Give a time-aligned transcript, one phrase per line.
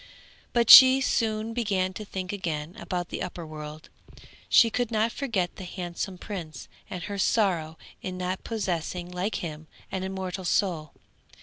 [0.51, 3.89] But she soon began to think again about the upper world,
[4.49, 9.67] she could not forget the handsome prince and her sorrow in not possessing, like him,
[9.91, 10.93] an immortal soul.